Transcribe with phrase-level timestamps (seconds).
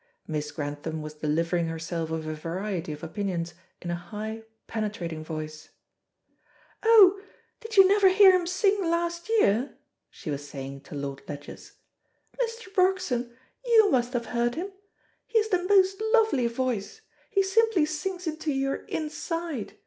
[0.25, 3.53] Miss Grantham was delivering herself of a variety of opinions
[3.83, 5.69] in a high, penetrating voice.
[6.81, 7.21] "Oh,
[7.59, 9.77] did you never hear him sing last year?"
[10.09, 11.73] she was saying to Lord Ledgers.
[12.43, 12.73] "Mr.
[12.73, 14.71] Broxton, you must have heard him.
[15.27, 17.01] He has the most lovely voice.
[17.29, 19.73] He simply sings into your inside.